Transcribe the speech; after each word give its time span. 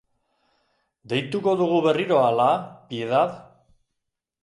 Deituko 1.13 1.53
dugu 1.61 1.79
berriro, 1.89 2.19
ala, 2.33 2.51
Piedad? 2.91 3.41